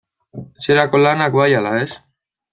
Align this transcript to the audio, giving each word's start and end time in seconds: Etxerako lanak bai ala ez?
Etxerako 0.59 1.03
lanak 1.03 1.37
bai 1.41 1.47
ala 1.61 1.77
ez? 1.85 1.89